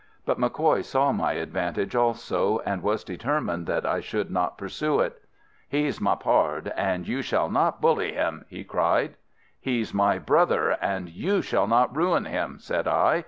But 0.25 0.39
MacCoy 0.39 0.83
saw 0.83 1.11
my 1.11 1.33
advantage 1.33 1.93
also, 1.95 2.57
and 2.65 2.81
was 2.81 3.03
determined 3.03 3.67
that 3.67 3.85
I 3.85 3.99
should 3.99 4.31
not 4.31 4.57
pursue 4.57 4.99
it. 4.99 5.21
"'He's 5.69 6.01
my 6.01 6.15
pard, 6.15 6.73
and 6.75 7.07
you 7.07 7.21
shall 7.21 7.51
not 7.51 7.81
bully 7.81 8.13
him,' 8.13 8.45
he 8.49 8.63
cried. 8.63 9.13
"'He's 9.59 9.93
my 9.93 10.17
brother, 10.17 10.71
and 10.81 11.07
you 11.07 11.43
shall 11.43 11.67
not 11.67 11.95
ruin 11.95 12.25
him,' 12.25 12.57
said 12.57 12.87
I. 12.87 13.19